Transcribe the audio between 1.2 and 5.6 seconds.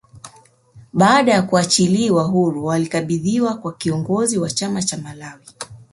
ya kuachiliwa huru walikabidhiwa kwa kiongozi wa chama cha Malawi